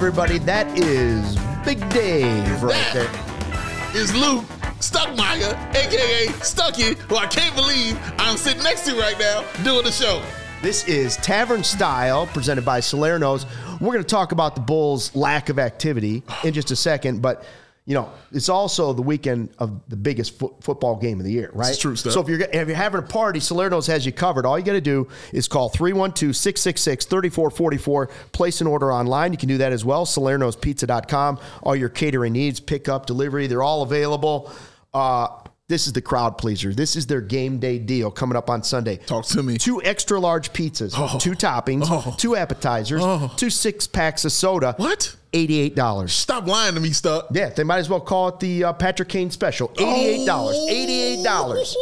[0.00, 0.38] everybody.
[0.38, 4.00] That is Big Dave right That there.
[4.02, 4.44] is Luke
[4.80, 9.92] Stuckmeyer, aka Stucky, who I can't believe I'm sitting next to right now doing the
[9.92, 10.22] show.
[10.62, 13.44] This is Tavern Style, presented by Salerno's.
[13.78, 17.44] We're going to talk about the Bulls' lack of activity in just a second, but
[17.90, 21.50] you know it's also the weekend of the biggest fo- football game of the year,
[21.52, 21.70] right?
[21.70, 22.12] It's true stuff.
[22.12, 24.46] So if you're if you're having a party, Salerno's has you covered.
[24.46, 28.10] All you got to do is call 312-666-3444.
[28.32, 29.32] Place an order online.
[29.32, 30.06] You can do that as well.
[30.06, 31.38] Salerno'sPizza.com.
[31.62, 34.52] All your catering needs, pickup, delivery, they're all available.
[34.94, 35.28] Uh,
[35.68, 36.74] this is the crowd pleaser.
[36.74, 38.96] This is their game day deal coming up on Sunday.
[38.96, 39.56] Talk to me.
[39.56, 41.18] Two extra large pizzas, Oh.
[41.18, 42.14] two toppings, Oh.
[42.18, 43.32] two appetizers, Oh.
[43.36, 44.74] two six packs of soda.
[44.78, 45.14] What?
[45.32, 46.12] Eighty-eight dollars.
[46.12, 47.28] Stop lying to me, Stuck.
[47.32, 49.70] Yeah, they might as well call it the uh, Patrick Kane special.
[49.78, 50.56] Eighty-eight dollars.
[50.68, 51.76] Eighty-eight dollars.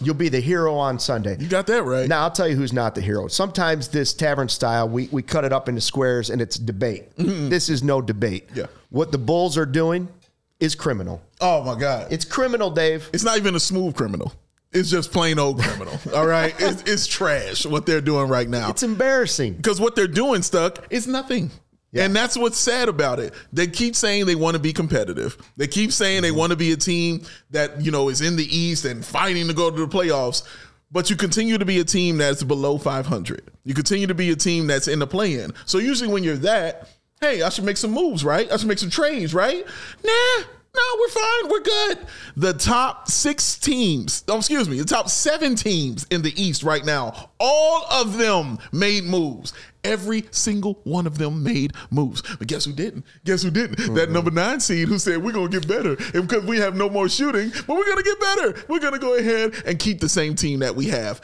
[0.00, 1.36] You'll be the hero on Sunday.
[1.40, 2.06] You got that right.
[2.08, 3.28] Now I'll tell you who's not the hero.
[3.28, 7.04] Sometimes this tavern style, we, we cut it up into squares and it's debate.
[7.16, 8.48] This is no debate.
[8.54, 8.66] Yeah.
[8.90, 10.08] What the Bulls are doing
[10.60, 11.22] is criminal.
[11.40, 12.08] oh my God.
[12.12, 13.08] It's criminal, Dave.
[13.12, 14.32] It's not even a smooth criminal.
[14.72, 15.98] It's just plain old criminal.
[16.14, 16.54] all right.
[16.58, 18.68] It's, it's trash what they're doing right now.
[18.68, 19.54] It's embarrassing.
[19.54, 21.50] because what they're doing stuck is nothing
[21.98, 23.34] and that's what's sad about it.
[23.52, 25.36] They keep saying they want to be competitive.
[25.56, 26.38] They keep saying they mm-hmm.
[26.38, 29.54] want to be a team that you know is in the east and fighting to
[29.54, 30.42] go to the playoffs
[30.90, 34.36] but you continue to be a team that's below 500 you continue to be a
[34.36, 35.52] team that's in the play-in.
[35.64, 36.88] So usually when you're that
[37.20, 38.50] hey i should make some moves right?
[38.50, 39.64] I should make some trades right?
[40.04, 40.44] Nah
[40.76, 41.50] no, we're fine.
[41.50, 42.06] We're good.
[42.36, 46.84] The top six teams, oh, excuse me, the top seven teams in the East right
[46.84, 49.52] now, all of them made moves.
[49.84, 52.22] Every single one of them made moves.
[52.36, 53.04] But guess who didn't?
[53.24, 53.76] Guess who didn't?
[53.76, 54.12] That mm-hmm.
[54.12, 55.96] number nine seed who said, We're going to get better.
[56.12, 58.64] And because we have no more shooting, but we're going to get better.
[58.68, 61.20] We're going to go ahead and keep the same team that we have.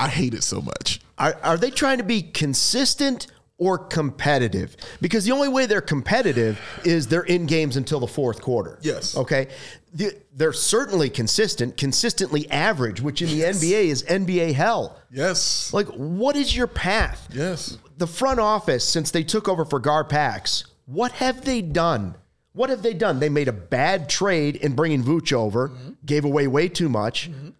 [0.00, 1.00] I hate it so much.
[1.16, 3.28] Are, are they trying to be consistent
[3.62, 4.76] or competitive?
[5.00, 8.80] Because the only way they're competitive is they're in games until the fourth quarter.
[8.82, 9.16] Yes.
[9.16, 9.48] Okay.
[9.94, 14.98] The- They're certainly consistent, consistently average, which in the NBA is NBA hell.
[15.12, 15.72] Yes.
[15.72, 17.28] Like, what is your path?
[17.32, 17.78] Yes.
[17.98, 22.16] The front office, since they took over for Gar Garpax, what have they done?
[22.54, 23.20] What have they done?
[23.20, 25.90] They made a bad trade in bringing Vooch over, mm-hmm.
[26.04, 27.30] gave away way too much.
[27.30, 27.50] Mm-hmm.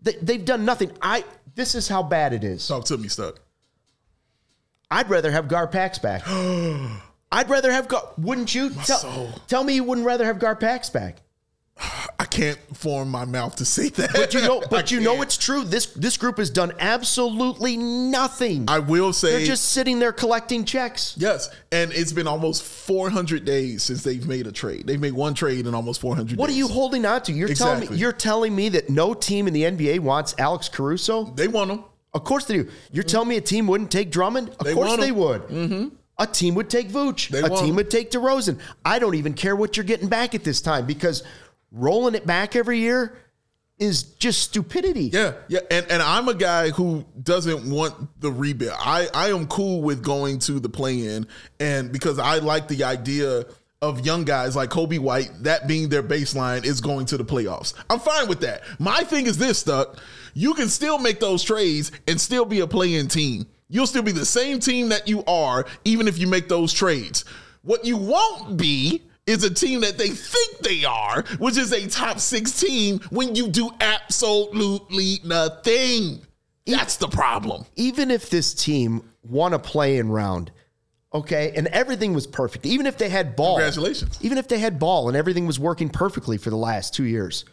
[0.00, 0.92] They, they've done nothing.
[1.02, 1.24] I.
[1.54, 2.66] This is how bad it is.
[2.66, 3.40] Talk to me, Stuck.
[4.90, 6.22] I'd rather have Gar Garpax back.
[7.32, 8.08] I'd rather have Gar.
[8.18, 8.70] Wouldn't you?
[8.70, 11.22] Tell, tell me you wouldn't rather have Gar Garpax back.
[12.18, 14.12] I can't form my mouth to say that.
[14.12, 15.64] But you know, I but you know it's true.
[15.64, 18.64] This this group has done absolutely nothing.
[18.68, 21.14] I will say They're just sitting there collecting checks.
[21.18, 24.86] Yes, and it's been almost 400 days since they've made a trade.
[24.86, 27.32] They've made one trade in almost 400 What are you holding on to?
[27.32, 31.24] You're telling me you're telling me that no team in the NBA wants Alex Caruso?
[31.24, 31.84] They want them.
[32.16, 32.70] Of course they do.
[32.90, 34.48] You're telling me a team wouldn't take Drummond?
[34.58, 35.42] Of They course they would.
[35.42, 35.88] Mm-hmm.
[36.18, 37.28] A team would take Vooch.
[37.28, 37.76] They a team him.
[37.76, 38.58] would take DeRozan.
[38.84, 41.22] I don't even care what you're getting back at this time because
[41.70, 43.18] rolling it back every year
[43.78, 45.10] is just stupidity.
[45.12, 48.76] Yeah, yeah, and and I'm a guy who doesn't want the rebuild.
[48.78, 51.26] I I am cool with going to the play-in,
[51.60, 53.44] and because I like the idea
[53.88, 57.74] of young guys like Coby White, that being their baseline is going to the playoffs.
[57.88, 58.62] I'm fine with that.
[58.78, 59.98] My thing is this, Stuck.
[60.34, 63.46] You can still make those trades and still be a play-in team.
[63.68, 67.24] You'll still be the same team that you are, even if you make those trades.
[67.62, 71.88] What you won't be is a team that they think they are, which is a
[71.88, 76.20] top six team when you do absolutely nothing.
[76.66, 77.64] That's the problem.
[77.76, 80.50] even if this team won a play-in round,
[81.16, 84.18] okay, and everything was perfect, even if they had ball, Congratulations.
[84.22, 87.44] even if they had ball and everything was working perfectly for the last two years,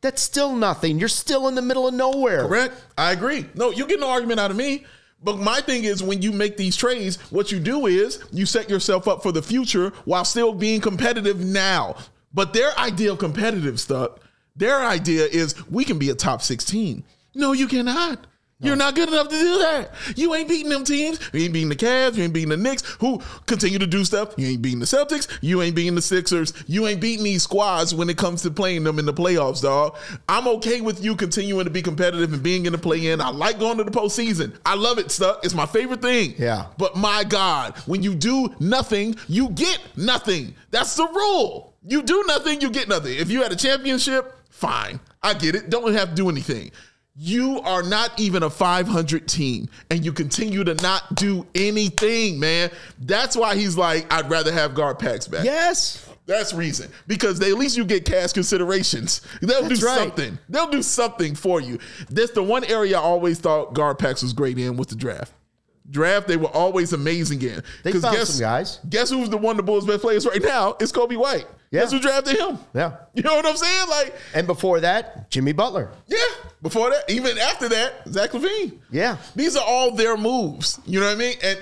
[0.00, 0.98] that's still nothing.
[0.98, 2.46] You're still in the middle of nowhere.
[2.46, 2.74] Correct?
[2.98, 3.46] I agree.
[3.54, 4.84] No, you get no argument out of me.
[5.22, 8.68] But my thing is, when you make these trades, what you do is you set
[8.68, 11.96] yourself up for the future while still being competitive now.
[12.34, 14.18] But their idea of competitive stuff,
[14.54, 17.02] their idea is we can be a top 16.
[17.34, 18.26] No, you cannot.
[18.60, 19.90] You're not good enough to do that.
[20.16, 21.20] You ain't beating them teams.
[21.32, 22.14] You ain't beating the Cavs.
[22.14, 24.34] You ain't beating the Knicks, who continue to do stuff.
[24.38, 25.28] You ain't beating the Celtics.
[25.42, 26.54] You ain't beating the Sixers.
[26.66, 29.96] You ain't beating these squads when it comes to playing them in the playoffs, dog.
[30.28, 33.20] I'm okay with you continuing to be competitive and being in the play-in.
[33.20, 34.56] I like going to the postseason.
[34.64, 35.40] I love it, stuff.
[35.42, 36.34] It's my favorite thing.
[36.38, 36.66] Yeah.
[36.78, 40.54] But my God, when you do nothing, you get nothing.
[40.70, 41.74] That's the rule.
[41.86, 43.14] You do nothing, you get nothing.
[43.18, 45.00] If you had a championship, fine.
[45.22, 45.68] I get it.
[45.68, 46.70] Don't have to do anything.
[47.16, 52.70] You are not even a 500 team and you continue to not do anything, man.
[52.98, 55.44] That's why he's like, I'd rather have Garpax back.
[55.44, 56.08] Yes.
[56.26, 56.90] That's reason.
[57.06, 59.20] Because they, at least you get cash considerations.
[59.42, 59.98] They'll That's do right.
[59.98, 60.38] something.
[60.48, 61.78] They'll do something for you.
[62.10, 65.32] That's the one area I always thought Garpax was great in was the draft.
[65.90, 67.62] Draft they were always amazing in.
[67.82, 68.80] They found guess, some guys.
[68.88, 70.76] Guess who's the one the Bulls' best players right now?
[70.80, 71.46] It's Coby White.
[71.70, 71.80] Yeah.
[71.82, 72.58] Guess who drafted him?
[72.72, 72.96] Yeah.
[73.14, 73.88] You know what I'm saying?
[73.90, 75.90] Like, And before that, Jimmy Butler.
[76.06, 76.16] yeah.
[76.62, 78.78] Before that, even after that, Zach LaVine.
[78.90, 79.18] Yeah.
[79.36, 80.80] These are all their moves.
[80.86, 81.34] You know what I mean?
[81.42, 81.58] And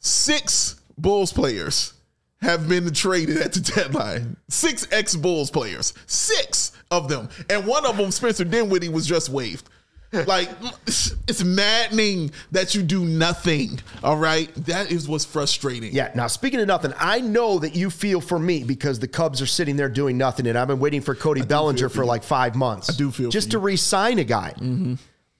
[0.00, 1.94] six Bulls players
[2.42, 4.36] have been traded at the deadline.
[4.48, 5.94] Six ex Bulls players.
[6.06, 7.28] Six of them.
[7.48, 9.68] And one of them, Spencer Dinwiddie, was just waived.
[10.12, 10.50] Like,
[10.86, 13.80] it's maddening that you do nothing.
[14.04, 14.54] All right.
[14.66, 15.92] That is what's frustrating.
[15.92, 16.10] Yeah.
[16.14, 19.46] Now, speaking of nothing, I know that you feel for me because the Cubs are
[19.46, 22.90] sitting there doing nothing, and I've been waiting for Cody Bellinger for, like five months.
[22.90, 24.52] I do feel just for to re-sign a guy.
[24.56, 24.94] Mm-hmm.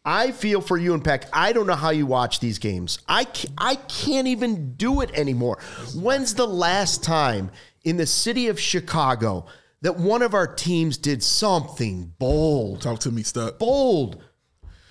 [0.04, 1.26] I feel for you and Peck.
[1.32, 2.98] I don't know how you watch these games.
[3.06, 5.58] I can't, I can't even do it anymore.
[5.94, 7.50] When's the last time
[7.84, 9.46] in the city of Chicago
[9.82, 12.80] that one of our teams did something bold?
[12.80, 13.58] Talk to me, Stuck.
[13.58, 14.22] Bold.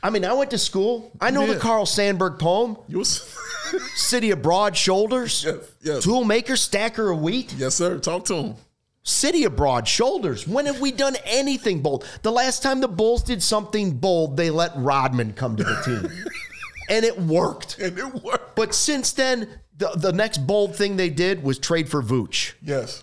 [0.03, 1.11] I mean, I went to school.
[1.21, 1.53] I know Yeah.
[1.53, 2.77] the Carl Sandburg poem.
[2.89, 3.21] Was-
[3.95, 5.43] City of broad shoulders.
[5.45, 6.03] Yes, yes.
[6.03, 7.53] Tool maker, stacker of wheat.
[7.57, 7.99] yes, sir.
[7.99, 8.55] Talk to him.
[9.03, 10.47] City of broad shoulders.
[10.47, 12.05] When have we done anything bold?
[12.21, 16.11] The last time the Bulls did something bold, they let Rodman come to the team.
[16.89, 17.79] and it worked.
[17.79, 18.55] And it worked.
[18.55, 19.47] But since then,
[19.77, 22.53] the, the next bold thing they did was trade for Vooch.
[22.61, 23.01] Yes.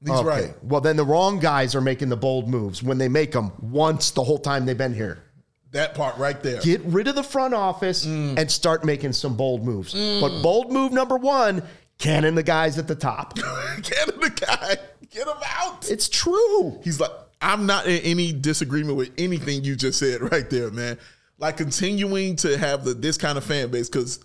[0.00, 0.26] He's Okay.
[0.26, 0.64] right.
[0.64, 4.10] Well, then the wrong guys are making the bold moves when they make them once
[4.10, 5.22] the whole time they've been here.
[5.72, 6.60] That part right there.
[6.60, 8.38] Get rid of the front office Mm.
[8.38, 9.92] and start making some bold moves.
[9.94, 11.62] But bold move number one,
[11.98, 13.36] cannon the guys at the top.
[13.82, 14.76] Canada guy.
[15.10, 15.90] Get him out.
[15.90, 16.78] it's true.
[16.82, 17.10] He's like,
[17.40, 20.98] I'm not in any disagreement with anything you just said right there, man.
[21.38, 24.22] Like continuing to have the this kind of fan base because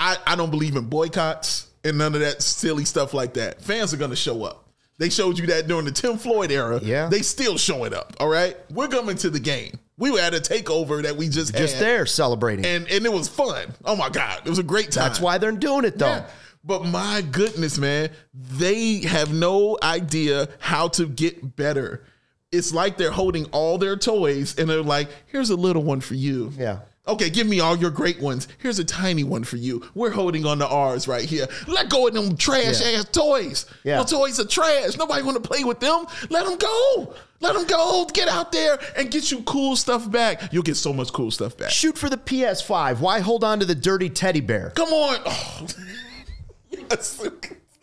[0.00, 3.60] I, I don't believe in boycotts and none of that silly stuff like that.
[3.62, 4.67] Fans are gonna show up.
[4.98, 6.80] They showed you that during the Tim Floyd era.
[6.82, 7.08] Yeah.
[7.08, 8.14] They still showing up.
[8.18, 8.56] All right.
[8.70, 9.78] We're coming to the game.
[9.96, 12.64] We were at a takeover that we just Just had, there celebrating.
[12.64, 13.74] And and it was fun.
[13.84, 14.42] Oh my God.
[14.44, 15.04] It was a great time.
[15.08, 16.06] That's why they're doing it though.
[16.06, 16.26] Yeah.
[16.64, 22.04] But my goodness, man, they have no idea how to get better.
[22.50, 26.14] It's like they're holding all their toys and they're like, here's a little one for
[26.14, 26.52] you.
[26.56, 26.80] Yeah.
[27.08, 28.46] Okay, give me all your great ones.
[28.58, 29.82] Here's a tiny one for you.
[29.94, 31.46] We're holding on to ours right here.
[31.66, 32.98] Let go of them trash Yeah.
[32.98, 33.64] ass toys.
[33.82, 33.98] Yeah.
[33.98, 34.96] The toys are trash.
[34.98, 36.04] Nobody want to play with them.
[36.28, 37.14] Let them go.
[37.40, 38.04] Let them go.
[38.12, 40.52] Get out there and get you cool stuff back.
[40.52, 41.70] You'll get so much cool stuff back.
[41.70, 43.00] Shoot for the PS5.
[43.00, 44.70] Why hold on to the dirty teddy bear?
[44.74, 45.18] Come on.
[45.24, 45.66] Oh.
[46.70, 47.20] yes.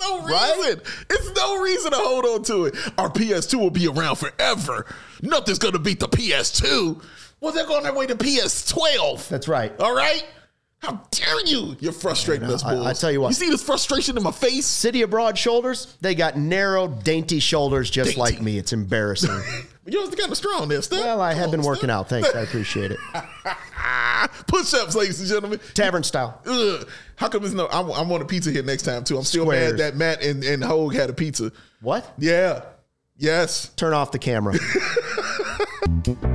[0.01, 0.29] No reason.
[0.29, 0.75] Right?
[1.09, 2.75] It's no reason to hold on to it.
[2.97, 4.85] Our PS2 will be around forever.
[5.21, 7.01] Nothing's going to beat the PS2.
[7.45, 9.27] Well, they're going their way to PS12.
[9.27, 9.71] That's right.
[9.79, 10.25] All right?
[10.79, 11.75] How dare you?
[11.79, 12.87] You're frustrating us, I- Bulls.
[12.87, 13.27] I tell you what.
[13.27, 14.65] You see this frustration in my face?
[14.65, 18.19] City of broad shoulders, they got narrow, dainty shoulders just Dainty.
[18.19, 18.57] like me.
[18.57, 19.29] It's embarrassing.
[19.85, 21.01] Yours are kind of strong there, Steph.
[21.01, 22.09] well, I have Come been working out.
[22.09, 22.33] Thanks.
[22.33, 22.97] I appreciate it.
[24.47, 25.59] Push-ups, ladies and gentlemen.
[25.75, 26.41] Tavern style.
[26.47, 26.87] Ugh.
[27.15, 27.67] How come it's no?
[27.67, 29.17] I, I want a pizza here next time too.
[29.19, 29.73] I'm still Squares.
[29.73, 31.51] mad that Matt and, and Hogue had a pizza.
[31.81, 32.11] What?
[32.17, 32.63] Yeah.
[33.17, 33.69] Yes.
[33.75, 34.55] Turn off the camera.